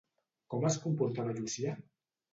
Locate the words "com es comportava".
0.53-1.37